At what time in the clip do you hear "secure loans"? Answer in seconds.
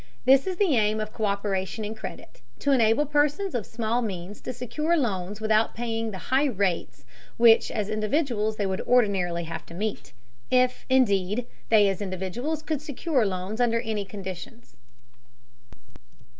4.51-5.39, 12.81-13.61